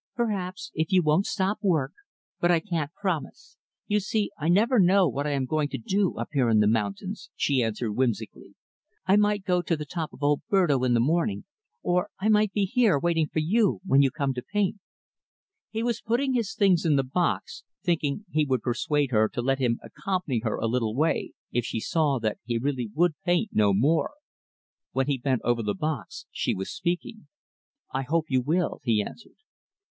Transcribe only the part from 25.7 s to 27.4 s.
box, she was speaking.